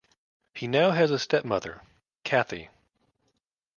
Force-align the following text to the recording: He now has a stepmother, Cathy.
He 0.55 0.65
now 0.65 0.89
has 0.89 1.11
a 1.11 1.19
stepmother, 1.19 1.83
Cathy. 2.23 2.69